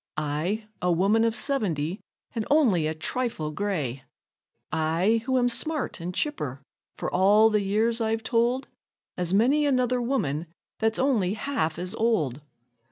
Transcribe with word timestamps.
I, 0.17 0.65
a 0.81 0.91
woman 0.91 1.23
of 1.23 1.35
seventy, 1.35 1.99
and 2.33 2.43
only 2.49 2.87
a 2.87 2.95
trifle 2.95 3.51
gray 3.51 4.01
I, 4.71 5.21
who 5.27 5.37
am 5.37 5.47
smart 5.47 6.01
an' 6.01 6.11
chipper, 6.11 6.59
for 6.97 7.13
all 7.13 7.51
the 7.51 7.61
years 7.61 8.01
I've 8.01 8.23
told, 8.23 8.67
As 9.15 9.31
many 9.31 9.63
another 9.63 10.01
woman 10.01 10.47
that's 10.79 10.97
only 10.97 11.35
half 11.35 11.77
as 11.77 11.93
old. 11.93 12.41